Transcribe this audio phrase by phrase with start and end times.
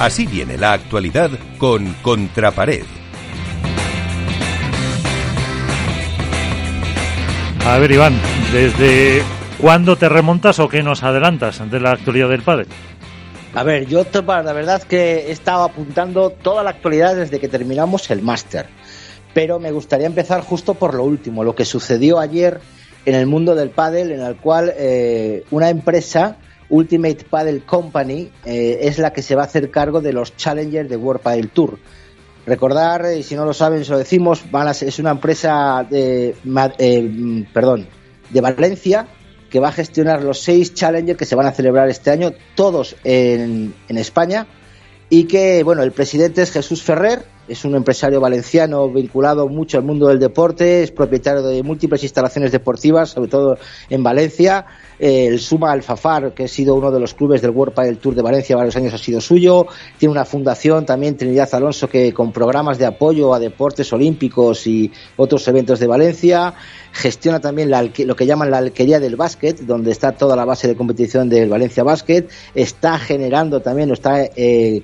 [0.00, 2.84] Así viene la actualidad con Contrapared.
[7.66, 8.14] A ver, Iván,
[8.52, 9.22] ¿desde
[9.60, 12.66] cuándo te remontas o qué nos adelantas de la actualidad del padre?
[13.54, 18.08] A ver, yo la verdad que he estado apuntando toda la actualidad desde que terminamos
[18.12, 18.66] el máster,
[19.34, 22.60] pero me gustaría empezar justo por lo último, lo que sucedió ayer
[23.04, 26.36] en el mundo del pádel, en el cual eh, una empresa,
[26.70, 30.88] Ultimate Paddle Company, eh, es la que se va a hacer cargo de los Challengers
[30.88, 31.78] de World Padel Tour.
[32.46, 34.42] Recordar, y si no lo saben, se lo decimos,
[34.80, 36.34] es una empresa de,
[36.78, 37.86] eh, perdón,
[38.30, 39.06] de Valencia
[39.50, 42.96] que va a gestionar los seis Challengers que se van a celebrar este año, todos
[43.02, 44.46] en España,
[45.10, 49.84] y que, bueno, el presidente es Jesús Ferrer, es un empresario valenciano vinculado mucho al
[49.84, 54.66] mundo del deporte, es propietario de múltiples instalaciones deportivas, sobre todo en Valencia.
[54.98, 58.14] Eh, el Suma Alfafar, que ha sido uno de los clubes del World Padel Tour
[58.14, 59.66] de Valencia varios años, ha sido suyo.
[59.96, 64.90] Tiene una fundación también, Trinidad Alonso, que con programas de apoyo a deportes olímpicos y
[65.16, 66.54] otros eventos de Valencia.
[66.92, 70.74] Gestiona también lo que llaman la alquería del básquet, donde está toda la base de
[70.74, 72.26] competición del Valencia Basket.
[72.54, 74.82] Está generando también, está eh,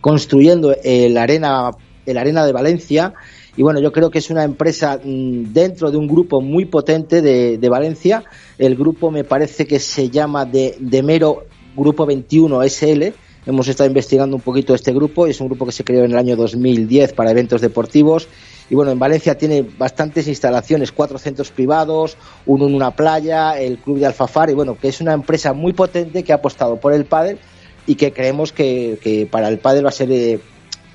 [0.00, 1.70] construyendo el arena,
[2.06, 3.14] el arena de Valencia.
[3.56, 7.20] Y bueno, yo creo que es una empresa mm, dentro de un grupo muy potente
[7.22, 8.24] de, de Valencia.
[8.58, 11.44] El grupo me parece que se llama de, de Mero
[11.76, 13.12] Grupo 21 SL.
[13.44, 15.26] Hemos estado investigando un poquito este grupo.
[15.26, 18.28] Es un grupo que se creó en el año 2010 para eventos deportivos.
[18.70, 22.16] Y bueno, en Valencia tiene bastantes instalaciones, cuatro centros privados,
[22.46, 24.48] uno en una playa, el club de Alfafar.
[24.50, 27.38] Y bueno, que es una empresa muy potente que ha apostado por el pádel
[27.86, 30.38] y que creemos que, para el padre va a ser eh,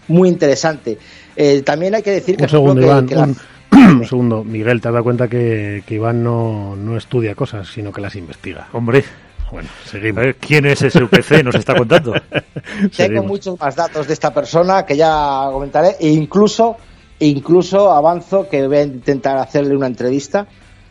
[0.07, 0.97] muy interesante.
[1.35, 2.43] Eh, también hay que decir que...
[2.43, 3.35] Un segundo, Iván,
[3.71, 4.43] un, segundo.
[4.43, 8.67] Miguel, te has dado cuenta que, Iván no, no estudia cosas, sino que las investiga.
[8.73, 9.03] Hombre,
[9.51, 10.25] bueno, seguimos.
[10.39, 11.43] ¿Quién es ese UPC?
[11.43, 12.13] Nos está contando.
[12.97, 16.77] Tengo muchos más datos de esta persona que ya comentaré e incluso,
[17.19, 20.47] incluso avanzo que voy a intentar hacerle una entrevista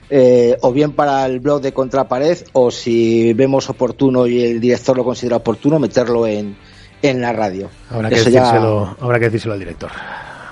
[0.08, 4.96] eh, o bien para el blog de Contrapared, o si vemos oportuno y el director
[4.96, 6.56] lo considera oportuno, meterlo en,
[7.10, 7.70] en la radio.
[7.90, 9.90] Habrá que, decírselo, habrá que decírselo al director.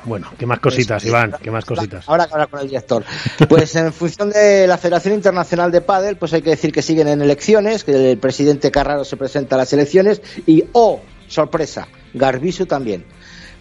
[0.05, 1.35] Bueno, ¿qué más cositas, pues, Iván?
[1.43, 2.07] ¿Qué más cositas?
[2.09, 3.05] Ahora que hablar con el director.
[3.49, 7.09] Pues en función de la Federación Internacional de Padel, pues hay que decir que siguen
[7.09, 12.67] en elecciones, que el presidente Carraro se presenta a las elecciones y, oh, sorpresa, Garbisu
[12.67, 13.05] también.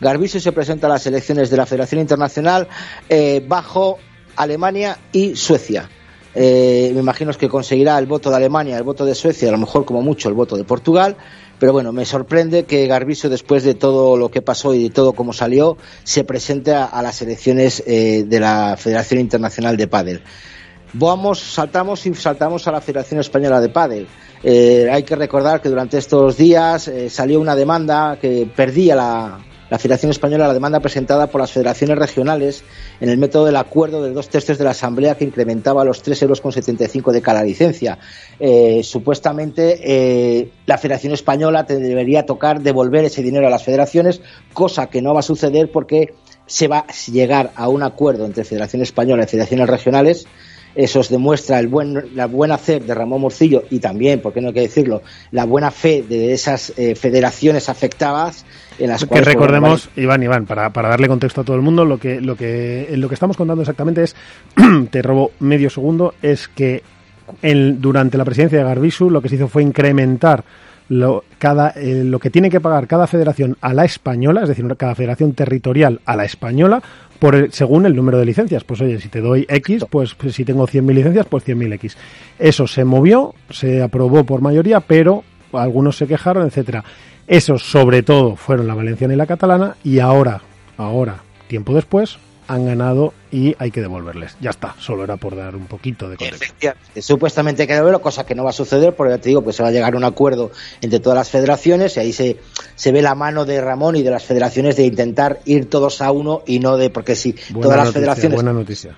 [0.01, 2.67] Garbisu se presenta a las elecciones de la Federación Internacional
[3.07, 3.99] eh, bajo
[4.35, 5.89] Alemania y Suecia.
[6.35, 9.59] Eh, me imagino que conseguirá el voto de Alemania, el voto de Suecia, a lo
[9.59, 11.15] mejor como mucho el voto de Portugal,
[11.63, 15.13] pero bueno, me sorprende que Garbiso, después de todo lo que pasó y de todo
[15.13, 20.21] cómo salió, se presente a, las elecciones eh, de la Federación Internacional de Padel.
[20.91, 24.07] Vamos, saltamos y saltamos a la Federación Española de Padel.
[24.43, 29.39] Eh, hay que recordar que durante estos días salió una demanda que perdía la,
[29.73, 32.63] la Federación Española la demanda presentada por las federaciones regionales
[33.01, 36.95] en el método del acuerdo de dos tercios de la Asamblea que incrementaba los 3,75
[36.95, 37.97] euros de cada licencia.
[38.39, 44.21] Eh, supuestamente eh, la Federación Española debería tocar devolver ese dinero a las federaciones,
[44.53, 46.13] cosa que no va a suceder porque
[46.45, 50.27] se va a llegar a un acuerdo entre Federación Española y federaciones regionales
[50.75, 54.41] eso os demuestra el buen, la buena hacer de Ramón Morcillo y también, por qué
[54.41, 55.01] no hay que decirlo,
[55.31, 58.45] la buena fe de esas eh, federaciones afectadas
[58.79, 61.99] en las que recordemos, Iván, Iván, para, para darle contexto a todo el mundo, lo
[61.99, 64.15] que, lo que, lo que estamos contando exactamente es,
[64.89, 66.81] te robo medio segundo, es que
[67.41, 70.43] el, durante la presidencia de Garbisu lo que se hizo fue incrementar
[70.89, 74.65] lo, cada, eh, lo que tiene que pagar cada federación a la española, es decir,
[74.77, 76.81] cada federación territorial a la española,
[77.23, 78.65] por según el número de licencias.
[78.65, 81.97] Pues oye, si te doy X, pues, pues si tengo 100.000 licencias, pues 100.000 X.
[82.37, 85.23] Eso se movió, se aprobó por mayoría, pero
[85.53, 86.83] algunos se quejaron, etcétera.
[87.25, 90.41] Esos, sobre todo, fueron la valenciana y la catalana, y ahora,
[90.75, 92.17] ahora, tiempo después,
[92.47, 94.35] han ganado y hay que devolverles.
[94.41, 96.73] Ya está, solo era por dar un poquito de contexto.
[96.99, 99.55] Supuestamente hay que devolverlo, cosa que no va a suceder, porque ya te digo, pues
[99.55, 100.51] se va a llegar a un acuerdo
[100.81, 102.37] entre todas las federaciones y ahí se,
[102.75, 106.11] se ve la mano de Ramón y de las federaciones de intentar ir todos a
[106.11, 108.95] uno y no de, porque si todas las federaciones buena noticia.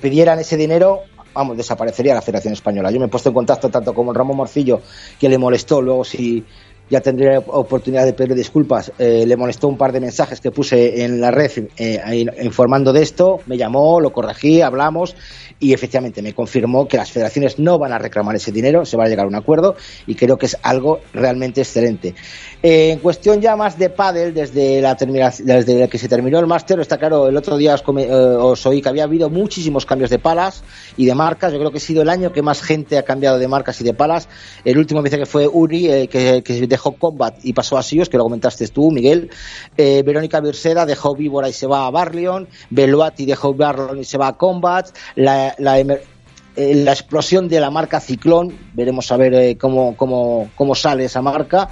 [0.00, 1.00] pidieran ese dinero,
[1.34, 2.90] vamos, desaparecería la Federación Española.
[2.90, 4.80] Yo me he puesto en contacto tanto con Ramón Morcillo,
[5.18, 6.44] que le molestó, luego si
[6.92, 8.92] ya tendré oportunidad de pedir disculpas.
[8.98, 13.00] Eh, le molestó un par de mensajes que puse en la red eh, informando de
[13.00, 15.16] esto, me llamó, lo corregí, hablamos
[15.58, 19.04] y efectivamente me confirmó que las federaciones no van a reclamar ese dinero, se va
[19.04, 19.74] a llegar a un acuerdo
[20.06, 22.14] y creo que es algo realmente excelente.
[22.62, 26.78] Eh, en cuestión ya más de pádel, desde la desde que se terminó el máster,
[26.78, 30.62] está claro, el otro día os, os, oí que había habido muchísimos cambios de palas
[30.98, 31.52] y de marcas.
[31.52, 33.84] Yo creo que ha sido el año que más gente ha cambiado de marcas y
[33.84, 34.28] de palas.
[34.64, 37.82] El último me dice que fue Uri, que, que dejó dejó Combat y pasó a
[37.82, 39.30] Sios, que lo comentaste tú, Miguel.
[39.76, 42.48] Eh, Verónica Virseda dejó Víbora y se va a Barleon.
[42.70, 44.88] Beluati dejó Barleon y se va a Combat.
[45.14, 50.50] La, la, eh, la explosión de la marca Ciclón, veremos a ver eh, cómo, cómo,
[50.56, 51.68] cómo sale esa marca.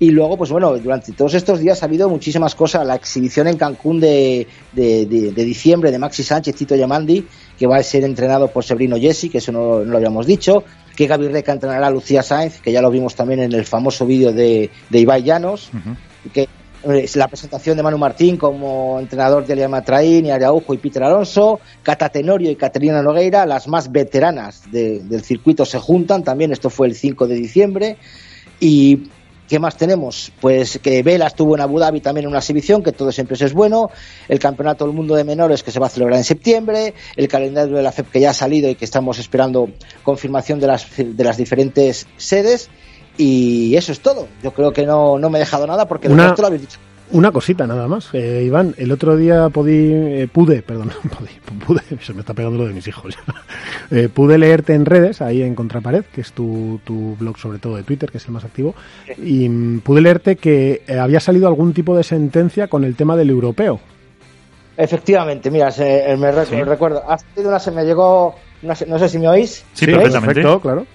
[0.00, 2.86] Y luego, pues bueno, durante todos estos días ha habido muchísimas cosas.
[2.86, 7.26] La exhibición en Cancún de, de, de, de diciembre de Maxi Sánchez, Tito Yamandi,
[7.58, 10.64] que va a ser entrenado por Sebrino Jesse, que eso no, no, lo habíamos dicho.
[10.96, 14.04] Que Gaby Reca entrenará a Lucía Sainz, que ya lo vimos también en el famoso
[14.04, 15.70] vídeo de, de Ibai Llanos.
[15.72, 16.32] Uh -huh.
[16.32, 16.48] Que
[17.14, 21.60] la presentación de Manu Martín como entrenador de Liam Traín y Araujo y Peter Alonso,
[21.82, 26.68] Cata Tenorio y Caterina Nogueira, las más veteranas de, del circuito se juntan también, esto
[26.70, 27.96] fue el 5 de diciembre
[28.60, 29.08] y
[29.48, 30.32] ¿Qué más tenemos?
[30.40, 33.52] Pues que Vela estuvo en Abu Dhabi también en una exhibición, que todo siempre es
[33.52, 33.90] bueno.
[34.28, 36.94] El Campeonato del Mundo de Menores que se va a celebrar en septiembre.
[37.14, 39.68] El calendario de la FEP que ya ha salido y que estamos esperando
[40.02, 42.70] confirmación de las, de las diferentes sedes.
[43.18, 44.28] Y eso es todo.
[44.42, 46.78] Yo creo que no, no me he dejado nada porque una, lo habéis dicho.
[47.10, 48.74] Una cosita nada más, eh, Iván.
[48.78, 50.90] El otro día podí, eh, pude, perdón,
[51.66, 53.16] pude, se me está pegando lo de mis hijos.
[53.90, 57.76] eh, pude leerte en redes, ahí en Contrapared, que es tu, tu, blog sobre todo
[57.76, 58.74] de Twitter, que es el más activo,
[59.18, 63.16] y mm, pude leerte que eh, había salido algún tipo de sentencia con el tema
[63.16, 63.80] del europeo.
[64.76, 66.56] Efectivamente, mira, se, me, rec sí.
[66.56, 67.02] me, recuerdo.
[67.08, 69.64] Hace una se me llegó, una, no sé si me oís.
[69.74, 70.34] Sí, perfectamente.
[70.34, 70.86] Perfecto, claro.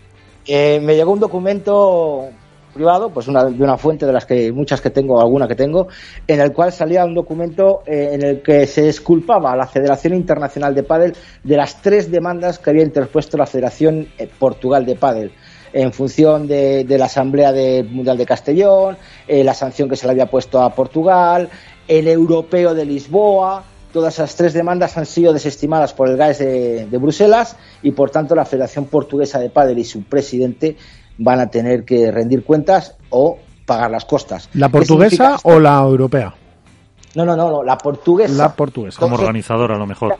[0.45, 2.29] Eh, me llegó un documento
[2.73, 5.87] privado, pues una, de una fuente de las que muchas que tengo, alguna que tengo,
[6.27, 10.13] en el cual salía un documento eh, en el que se disculpaba a la Federación
[10.13, 14.95] Internacional de Padel de las tres demandas que había interpuesto la Federación eh, Portugal de
[14.95, 15.31] Padel
[15.73, 20.11] en función de, la Asamblea de, Mundial de Castellón, eh, la sanción que se le
[20.11, 21.49] había puesto a Portugal,
[21.87, 26.85] el Europeo de Lisboa, todas esas tres demandas han sido desestimadas por el GAES de,
[26.87, 30.75] de Bruselas y por tanto la Federación Portuguesa de Padel y su presidente
[31.19, 34.49] van a tener que rendir cuentas o pagar las costas.
[34.53, 36.33] ¿La portuguesa o la europea?
[37.15, 38.33] No, no, no, no, la portuguesa.
[38.33, 38.99] La portuguesa.
[38.99, 40.17] Como organizadora, a lo mejor.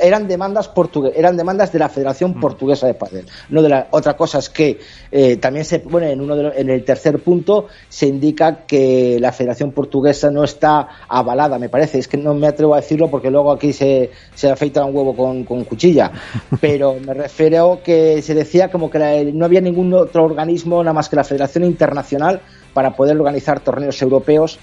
[0.00, 3.26] Eran demandas portuguesas, eran demandas de la Federación Portuguesa de Padel.
[3.48, 4.78] No de la otra cosa es que
[5.10, 9.18] eh, también se bueno en uno de los, en el tercer punto se indica que
[9.20, 11.98] la Federación Portuguesa no está avalada, me parece.
[11.98, 15.16] Es que no me atrevo a decirlo porque luego aquí se, se afeita un huevo
[15.16, 16.12] con, con cuchilla.
[16.60, 20.94] Pero me refiero que se decía como que la, no había ningún otro organismo nada
[20.94, 22.40] más que la Federación Internacional
[22.72, 24.58] para poder organizar torneos europeos.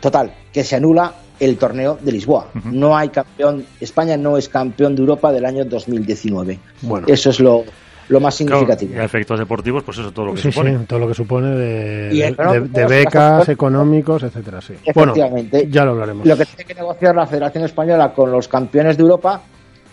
[0.00, 2.48] Total, que se anula el torneo de Lisboa.
[2.54, 2.72] Uh -huh.
[2.72, 6.58] No hay campeón, España no es campeón de Europa del año 2019.
[6.82, 7.06] Bueno.
[7.08, 7.64] Eso es lo,
[8.08, 8.90] lo más significativo.
[8.90, 10.78] Claro, y a efectos deportivos, pues eso todo lo que sí, supone.
[10.78, 14.74] Sí, todo lo que supone de, de, de, de becas, económicos, etcétera, sí.
[14.84, 15.58] Efectivamente.
[15.58, 16.26] Bueno, ya lo hablaremos.
[16.26, 19.42] Lo que tiene que negociar la Federación Española con los campeones de Europa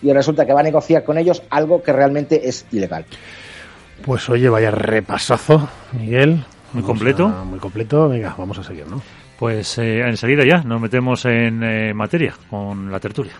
[0.02, 3.04] y resulta que va a negociar con ellos algo que realmente es ilegal.
[4.04, 6.44] Pues oye, vaya repasazo, Miguel.
[6.72, 7.26] Muy completo.
[7.26, 8.08] A, muy completo.
[8.08, 9.00] Venga, vamos a seguir, ¿no?
[9.38, 13.34] Pues eh, enseguida ya nos metemos en eh, materia con la tertulia.